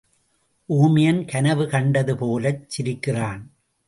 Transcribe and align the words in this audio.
ஊமையன் 0.69 1.25
கனவு 1.25 1.67
கண்டது 1.67 2.17
போலச் 2.17 2.69
சிரிக்கிறான். 2.69 3.43